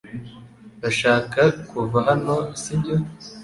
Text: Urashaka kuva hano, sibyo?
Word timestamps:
Urashaka 0.77 1.41
kuva 1.69 1.97
hano, 2.09 2.35
sibyo? 2.61 2.95